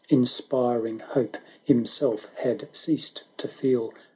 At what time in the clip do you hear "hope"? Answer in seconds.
0.97-1.37